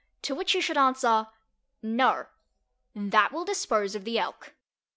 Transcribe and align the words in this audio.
to 0.23 0.33
which 0.33 0.55
you 0.55 0.61
should 0.61 0.79
answer 0.79 1.27
"No." 1.83 2.25
That 2.95 3.31
will 3.31 3.45
dispose 3.45 3.93
of 3.93 4.03
the 4.03 4.17
Elk. 4.17 4.55